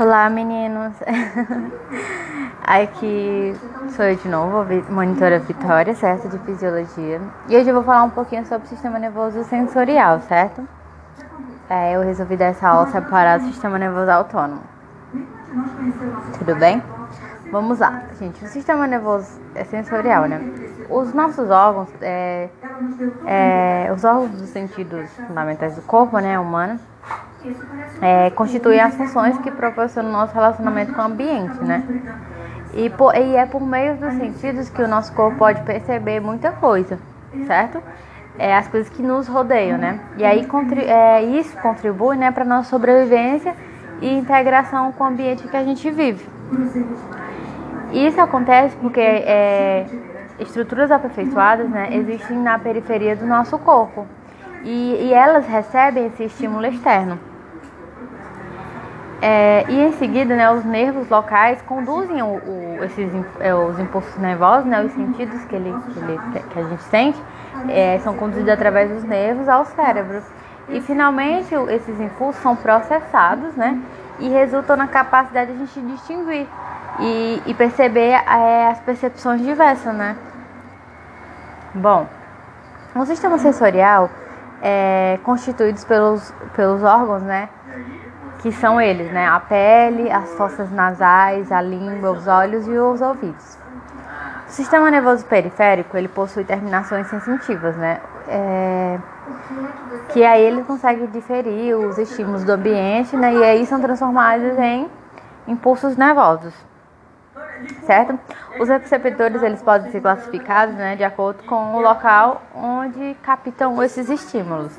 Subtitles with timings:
[0.00, 0.92] Olá meninos,
[2.66, 3.54] aqui
[3.90, 6.28] sou eu de novo, monitora Vitória, certo?
[6.28, 7.20] De Fisiologia.
[7.48, 10.66] E hoje eu vou falar um pouquinho sobre o sistema nervoso sensorial, certo?
[11.68, 14.62] É, eu resolvi dessa aula separar o sistema nervoso autônomo.
[16.36, 16.82] Tudo bem?
[17.52, 18.44] Vamos lá, gente.
[18.44, 20.40] O sistema nervoso é sensorial, né?
[20.88, 22.48] Os nossos órgãos, é,
[23.24, 26.80] é, os órgãos dos sentidos fundamentais do corpo, né, humano,
[28.00, 31.82] é, constituem as funções que proporcionam o nosso relacionamento com o ambiente, né?
[32.74, 36.52] E, por, e é por meio dos sentidos que o nosso corpo pode perceber muita
[36.52, 36.98] coisa,
[37.46, 37.82] certo?
[38.38, 40.00] É, as coisas que nos rodeiam, né?
[40.16, 40.46] E aí
[40.86, 43.54] é, isso contribui né, para a nossa sobrevivência
[44.00, 46.24] e integração com o ambiente que a gente vive.
[47.92, 49.84] Isso acontece porque é,
[50.38, 54.06] estruturas aperfeiçoadas né, existem na periferia do nosso corpo
[54.64, 57.29] e, e elas recebem esse estímulo externo.
[59.22, 64.16] É, e em seguida, né, os nervos locais conduzem o, o, esses, é, os impulsos
[64.16, 66.18] nervosos, né, os sentidos que, ele, que, ele,
[66.50, 67.22] que a gente sente,
[67.68, 70.22] é, são conduzidos através dos nervos ao cérebro.
[70.70, 73.78] E finalmente, esses impulsos são processados né,
[74.18, 76.46] e resultam na capacidade de a gente distinguir
[76.98, 79.94] e, e perceber é, as percepções diversas.
[79.94, 80.16] Né?
[81.74, 82.06] Bom,
[82.94, 84.08] o sistema sensorial
[84.62, 87.48] é constituído pelos, pelos órgãos, né?
[88.40, 89.26] Que são eles, né?
[89.28, 93.58] A pele, as fossas nasais, a língua, os olhos e os ouvidos.
[94.48, 98.00] O sistema nervoso periférico ele possui terminações sensitivas, né?
[98.26, 98.98] É,
[100.08, 103.32] que aí ele consegue diferir os estímulos do ambiente, né?
[103.32, 104.90] E aí são transformados em
[105.46, 106.54] impulsos nervosos,
[107.82, 108.18] certo?
[108.58, 114.08] Os receptores eles podem ser classificados, né, de acordo com o local onde captam esses
[114.08, 114.76] estímulos,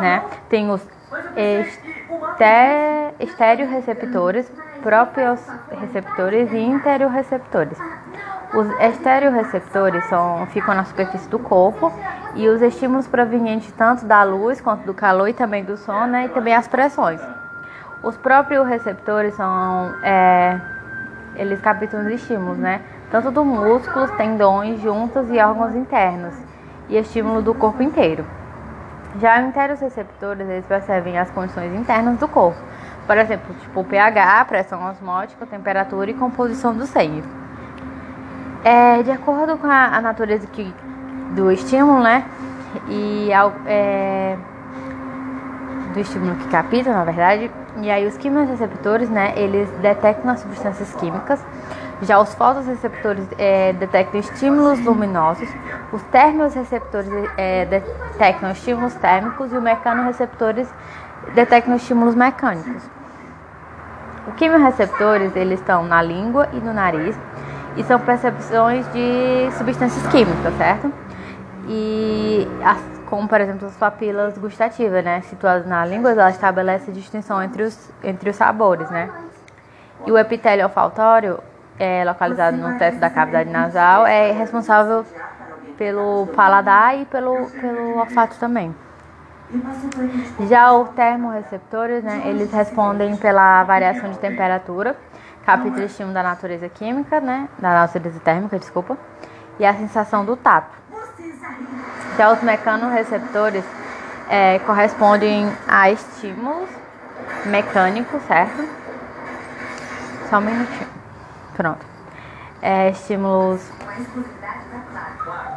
[0.00, 0.22] né?
[0.48, 0.86] Tem os
[3.18, 4.50] estereoreceptores,
[5.70, 7.78] receptores e interoreceptores.
[8.54, 11.92] Os estereoreceptores são, ficam na superfície do corpo
[12.34, 16.26] e os estímulos provenientes tanto da luz quanto do calor e também do som, né,
[16.26, 17.20] e também as pressões.
[18.02, 20.60] Os próprios receptores são, é,
[21.34, 22.80] eles captam os estímulos, né,
[23.10, 26.34] tanto dos músculos, tendões, juntas e órgãos internos,
[26.88, 28.24] e estímulo do corpo inteiro.
[29.20, 29.40] Já
[29.72, 32.58] os receptores, eles percebem as condições internas do corpo.
[33.06, 37.22] Por exemplo, tipo pH, pressão osmótica, temperatura e composição do sangue.
[38.64, 40.74] É, de acordo com a, a natureza que,
[41.34, 42.24] do estímulo, né?
[42.88, 43.30] E
[43.66, 44.36] é,
[45.94, 47.50] do estímulo que capta, na verdade.
[47.76, 49.32] E aí os quimioreceptores, né?
[49.36, 51.44] Eles detectam as substâncias químicas
[52.02, 55.48] já os fotoreceptores é, detectam estímulos luminosos,
[55.92, 60.68] os termorreceptores é, detectam estímulos térmicos e os mecanorreceptores
[61.34, 62.82] detectam estímulos mecânicos.
[64.28, 67.16] Os quimiorreceptores eles estão na língua e no nariz
[67.76, 70.92] e são percepções de substâncias químicas, certo?
[71.68, 77.42] E as, como por exemplo as papilas gustativas, né, situadas na língua, ela estabelece distinção
[77.42, 79.08] entre os entre os sabores, né?
[80.04, 81.38] E o epitélio olfatório
[81.78, 85.04] é localizado no teto da cavidade nasal, é responsável
[85.76, 88.74] pelo paladar e pelo, pelo olfato também.
[90.48, 94.96] Já os termorreceptores, né, eles respondem pela variação de temperatura,
[95.44, 98.98] capítulo estímulo da natureza química, né, da natureza térmica, desculpa,
[99.58, 100.76] e a sensação do tato.
[102.16, 103.64] Já os mecanorreceptores
[104.28, 106.68] é, correspondem a estímulos
[107.44, 108.68] mecânicos, certo?
[110.28, 110.95] Só um minutinho.
[111.56, 111.84] Pronto.
[112.60, 113.72] É, estímulos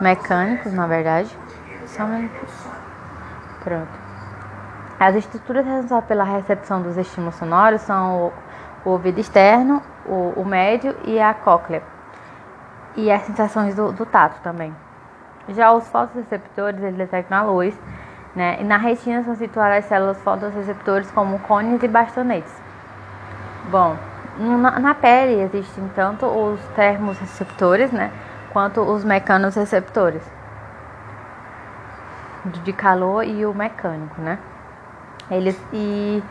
[0.00, 1.36] mecânicos, na verdade.
[2.00, 2.28] Um
[3.62, 4.02] Pronto.
[4.98, 8.32] As estruturas responsáveis pela recepção dos estímulos sonoros são
[8.84, 11.82] o, o ouvido externo, o, o, médio e a cóclea.
[12.96, 14.74] E as sensações do, do tato também.
[15.48, 17.78] Já os fotoreceptores, eles detectam a luz,
[18.34, 18.58] né?
[18.60, 22.52] E na retina são situadas as células fotoreceptores como cones e bastonetes.
[23.70, 23.96] Bom,
[24.38, 28.10] na, pele existem tanto os termorreceptores, né,
[28.52, 30.22] quanto os mecanorreceptores
[32.64, 34.38] de calor e o mecânico, né?
[35.30, 36.22] Eles e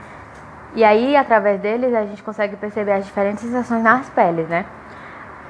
[0.74, 4.65] e aí através deles a gente consegue perceber as diferentes sensações nas peles, né?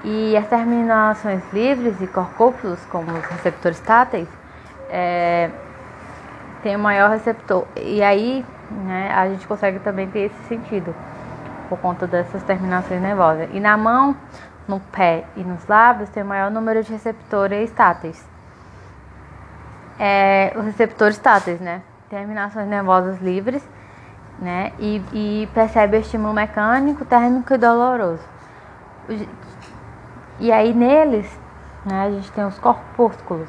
[0.03, 4.27] E as terminações livres e corcópulos, como os receptores táteis,
[4.89, 5.49] é,
[6.63, 7.65] tem o maior receptor.
[7.75, 10.95] E aí né, a gente consegue também ter esse sentido
[11.71, 13.49] por conta dessas terminações nervosas.
[13.53, 14.13] E na mão,
[14.67, 18.27] no pé e nos lábios tem o maior número de receptores táteis.
[19.97, 21.81] É, os receptores táteis, né?
[22.09, 23.63] Terminações nervosas livres
[24.41, 24.73] né?
[24.79, 28.23] E, e percebe estímulo mecânico, térmico e doloroso.
[30.39, 31.39] E aí neles,
[31.85, 33.47] né, a gente tem os corpúsculos,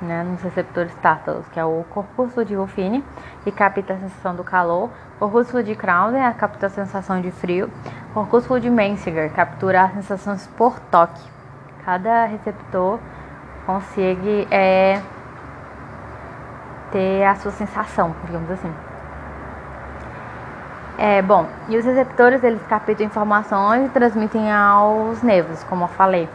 [0.00, 3.04] né, nos receptores tártaros, que é o corpúsculo de Ruffini,
[3.44, 7.70] que capta a sensação do calor, corpúsculo de Krauser, capta a sensação de frio,
[8.14, 11.22] corpúsculo de Mensinger, captura as sensações por toque.
[11.84, 12.98] Cada receptor
[13.66, 15.00] consegue é,
[16.92, 18.72] ter a sua sensação, digamos assim.
[20.98, 26.28] É, bom, e os receptores eles captam informações e transmitem aos nervos, como eu falei.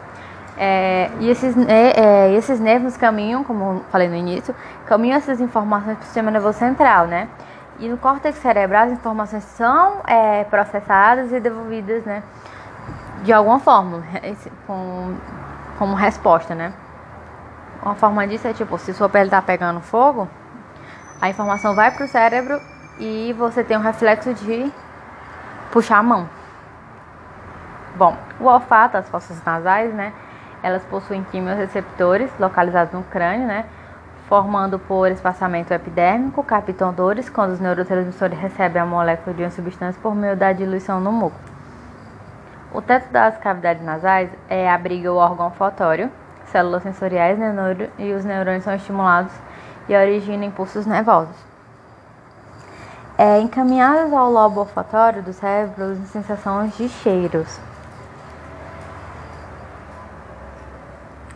[0.57, 4.55] É, e esses, é, esses nervos caminham, como falei no início,
[4.85, 7.27] caminham essas informações para o sistema nervoso central, né?
[7.77, 12.23] E no córtex cerebral as informações são é, processadas e devolvidas, né?
[13.23, 14.03] De alguma forma,
[14.65, 15.15] com,
[15.77, 16.71] como resposta, né?
[17.81, 20.27] Uma forma disso é tipo, se sua pele está pegando fogo,
[21.21, 22.59] a informação vai para o cérebro
[22.97, 24.71] e você tem um reflexo de
[25.71, 26.29] puxar a mão.
[27.95, 30.13] Bom, o olfato, as fossas nasais, né?
[30.65, 33.65] Elas possuem quimiorreceptores localizados no crânio, né?
[34.27, 40.01] Formando por espaçamento epidérmico, captam dores quando os neurotransmissores recebem a molécula de uma substância
[40.01, 41.37] por meio da diluição no muco.
[42.73, 46.11] O teto das cavidades nasais é, abriga o órgão olfatório,
[46.47, 47.37] células sensoriais
[47.99, 49.33] e os neurônios são estimulados
[49.87, 51.55] e originam impulsos nervosos
[53.17, 57.59] é, encaminhadas ao lobo olfatório do cérebro sensações de cheiros.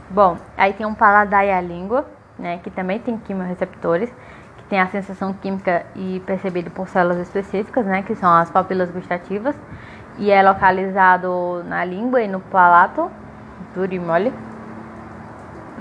[0.09, 2.03] Bom, aí tem um paladar e a língua,
[2.37, 4.09] né, que também tem quimiorreceptores,
[4.57, 8.89] que tem a sensação química e percebido por células específicas, né, que são as papilas
[8.89, 9.55] gustativas,
[10.17, 13.11] e é localizado na língua e no palato,
[13.75, 14.33] duro e mole.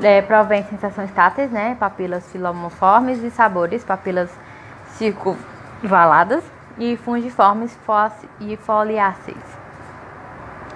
[0.03, 4.31] É, provém sensações táteis, né, papilas filomoformes e sabores, papilas
[4.89, 5.39] circo
[5.83, 6.45] valadas
[6.77, 7.77] e fungiformes
[8.41, 9.59] e foliáceas.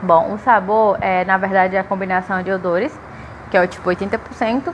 [0.02, 2.98] Bom, o sabor é na verdade a combinação de odores,
[3.52, 4.72] que é o tipo 80%,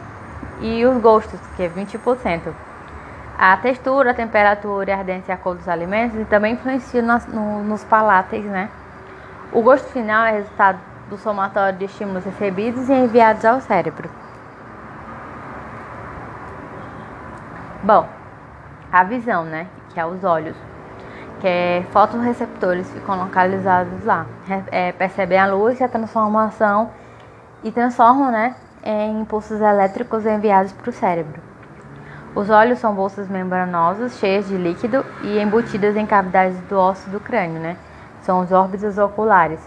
[0.61, 2.53] e os gostos, que é 20%.
[3.37, 7.65] A textura, a temperatura a ardência e a cor dos alimentos também influenciam nos, no,
[7.65, 8.71] nos palates, né?
[9.51, 10.79] O gosto final é resultado
[11.11, 14.09] do somatório de estímulos recebidos e enviados ao cérebro.
[17.83, 18.09] Bom,
[18.93, 19.67] a visão, né?
[19.89, 20.57] que é os olhos,
[21.41, 24.27] que é fotoreceptores ficam localizados lá.
[24.71, 26.91] É, percebem a luz e a transformação
[27.65, 28.55] e transformam né,
[28.91, 31.43] em impulsos elétricos enviados para o cérebro.
[32.35, 37.21] Os olhos são bolsas membranosas cheias de líquido e embutidas em cavidades do osso do
[37.21, 37.77] crânio, né?
[38.23, 39.61] São os órbitas oculares.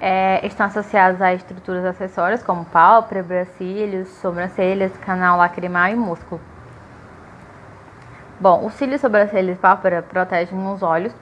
[0.00, 6.40] É, estão associados a estruturas acessórias como pálpebra, cílios, sobrancelhas, canal lacrimal e músculo.
[8.40, 11.14] Bom, os cílios, sobrancelhas e pálpebra protegem os olhos.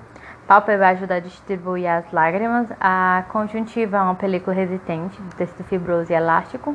[0.47, 2.69] Pálpebra ajuda a distribuir as lágrimas.
[2.81, 6.75] A conjuntiva é uma película resistente de tecido fibroso e elástico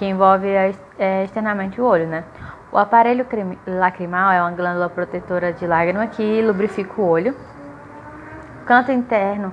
[0.00, 2.24] que envolve é, externamente o olho, né?
[2.72, 3.26] O aparelho
[3.66, 7.36] lacrimal é uma glândula protetora de lágrima que lubrifica o olho.
[8.60, 9.52] No canto interno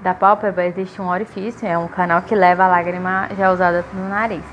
[0.00, 4.08] da pálpebra existe um orifício, é um canal que leva a lágrima já usada no
[4.08, 4.44] nariz.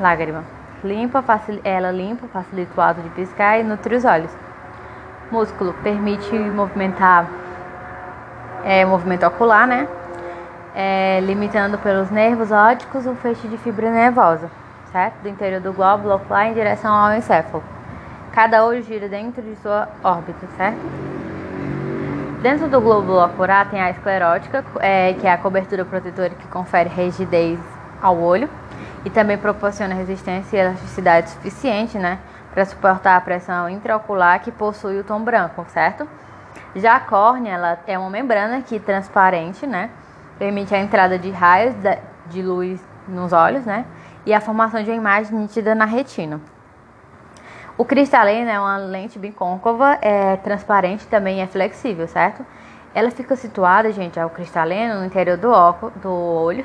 [0.00, 0.44] Lágrima
[0.82, 1.22] limpa,
[1.62, 4.34] ela limpa, facilita o ato de piscar e nutre os olhos.
[5.30, 7.28] Músculo permite movimentar
[8.64, 9.86] é, movimento ocular, né?
[10.74, 14.48] É, limitando pelos nervos ópticos o feixe de fibra nervosa,
[14.92, 15.14] certo?
[15.22, 17.62] Do interior do glóbulo ocular em direção ao encéfalo.
[18.32, 20.78] Cada olho gira dentro de sua órbita, certo?
[22.40, 26.88] Dentro do glóbulo ocular tem a esclerótica, é, que é a cobertura protetora que confere
[26.88, 27.58] rigidez
[28.00, 28.48] ao olho
[29.04, 32.18] e também proporciona resistência e elasticidade suficiente, né,
[32.52, 36.08] para suportar a pressão intraocular que possui o tom branco, certo?
[36.74, 39.90] Já a córnea, ela é uma membrana que transparente, né,
[40.40, 41.74] permite a entrada de raios
[42.30, 43.84] de luz nos olhos, né,
[44.24, 46.40] e a formação de uma imagem nítida na retina.
[47.76, 52.44] O cristalino é uma lente bicôncava, é transparente também é flexível, certo?
[52.94, 56.64] Ela fica situada, gente, ao cristalino no interior do, óculo, do olho,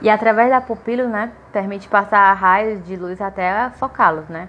[0.00, 4.48] e através da pupila, né, permite passar raios de luz até focá-los, né,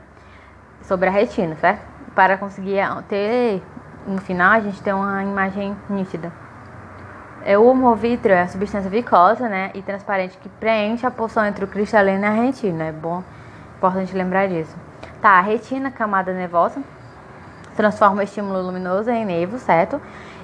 [0.84, 1.86] sobre a retina, certo?
[2.16, 3.62] Para conseguir ter,
[4.08, 6.32] no final, a gente ter uma imagem nítida.
[7.44, 11.66] É, o homovítrio é a substância vicosa, né, e transparente que preenche a porção entre
[11.66, 12.86] o cristalino e a retina.
[12.86, 13.24] É bom,
[13.78, 14.76] importante lembrar disso.
[15.22, 16.82] Tá, a retina, camada nervosa,
[17.76, 20.02] transforma o estímulo luminoso em nervo, certo?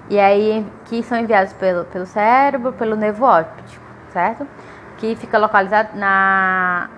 [0.10, 4.48] E aí, que são enviados pelo, pelo cérebro, pelo nervo óptico, certo?
[4.98, 6.90] que fica localizado na,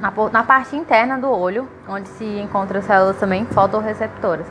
[0.00, 4.46] na, na parte interna do olho, onde se encontram células também fotorreceptoras.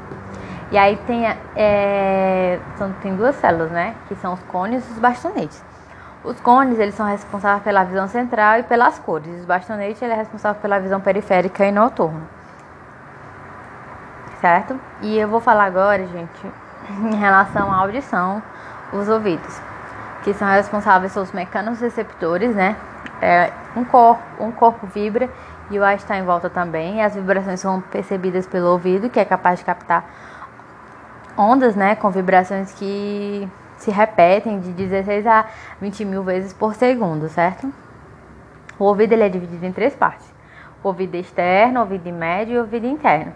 [0.71, 3.93] E aí tem, é, são, tem duas células, né?
[4.07, 5.61] Que são os cones e os bastonetes.
[6.23, 9.41] Os cones, eles são responsáveis pela visão central e pelas cores.
[9.41, 12.21] Os bastonetes, ele é responsável pela visão periférica e noturna.
[14.39, 14.79] Certo?
[15.01, 16.51] E eu vou falar agora, gente,
[17.11, 18.41] em relação à audição,
[18.93, 19.61] os ouvidos,
[20.23, 22.77] que são responsáveis pelos mecanos receptores, né?
[23.21, 25.29] É, um corpo, um corpo vibra
[25.69, 26.97] e o ar está em volta também.
[26.97, 30.05] E as vibrações são percebidas pelo ouvido, que é capaz de captar
[31.37, 33.47] ondas, né, com vibrações que
[33.77, 35.45] se repetem de 16 a
[35.81, 37.71] 20 mil vezes por segundo, certo?
[38.77, 40.31] O ouvido ele é dividido em três partes:
[40.83, 43.33] o ouvido externo, o ouvido médio e o ouvido interno.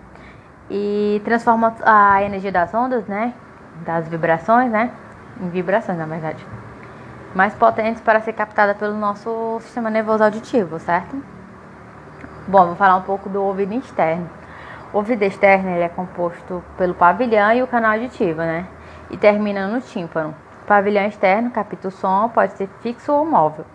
[0.69, 3.33] E transforma a energia das ondas, né,
[3.85, 4.91] das vibrações, né,
[5.39, 6.45] em vibrações, na verdade,
[7.35, 11.21] mais potentes para ser captada pelo nosso sistema nervoso auditivo, certo?
[12.47, 14.29] Bom, vou falar um pouco do ouvido externo.
[14.95, 18.65] O ouvido externo é composto pelo pavilhão e o canal auditivo, né?
[19.11, 20.33] E termina no tímpano.
[20.63, 23.65] O pavilhão externo capta o som, pode ser fixo ou móvel.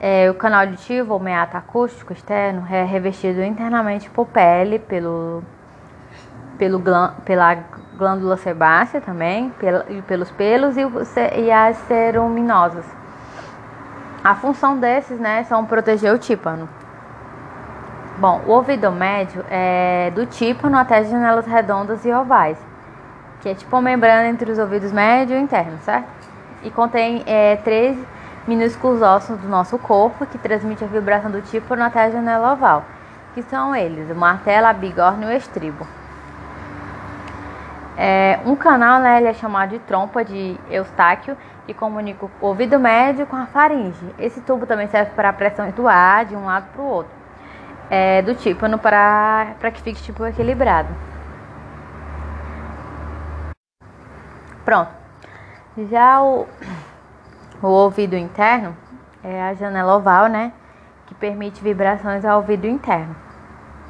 [0.00, 5.44] É, o canal auditivo ou meato acústico externo é revestido internamente por pele, pelo,
[6.58, 6.82] pelo
[7.24, 7.58] pela
[7.96, 10.82] glândula sebácea também, pela, pelos pelos e,
[11.40, 12.84] e as ceruminosas.
[14.24, 16.68] A função desses, né, são proteger o tímpano.
[18.18, 22.56] Bom, o ouvido médio é do tímpano até janelas redondas e ovais,
[23.42, 26.08] que é tipo uma membrana entre os ouvidos médio e interno, certo?
[26.62, 27.94] E contém é, três
[28.48, 32.84] minúsculos ossos do nosso corpo que transmitem a vibração do tímpano até a janela oval,
[33.34, 35.86] que são eles, o martelo, a bigorna e o estribo.
[37.98, 41.36] É, um canal né, ele é chamado de trompa de Eustáquio
[41.68, 44.14] e comunica o ouvido médio com a faringe.
[44.18, 47.15] Esse tubo também serve para a pressão do ar de um lado para o outro
[47.90, 50.88] é, do tímpano para que fique tipo equilibrado.
[54.64, 54.90] Pronto.
[55.90, 56.46] Já o,
[57.62, 58.76] o ouvido interno
[59.22, 60.52] é a janela oval, né?
[61.06, 63.14] Que permite vibrações ao ouvido interno.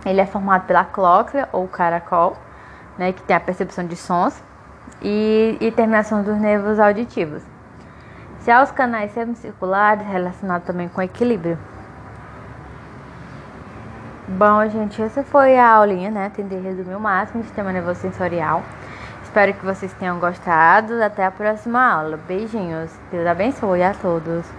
[0.04, 2.36] Ele é formado pela cóclea ou caracol,
[2.98, 3.12] né?
[3.12, 4.42] Que tem a percepção de sons
[5.00, 7.42] e, e terminação dos nervos auditivos.
[8.44, 11.58] Já os canais semicirculares relacionados também com equilíbrio.
[14.28, 16.32] Bom, gente, essa foi a aulinha, né?
[16.34, 18.60] Tentei resumir o máximo de sistema nervoso sensorial.
[19.22, 21.00] Espero que vocês tenham gostado.
[21.00, 22.16] Até a próxima aula.
[22.26, 22.90] Beijinhos.
[23.12, 24.44] Deus abençoe a todos.